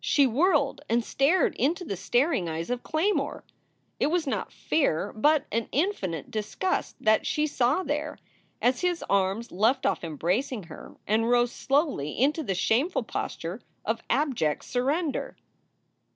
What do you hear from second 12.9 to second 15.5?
posture of abject surrender.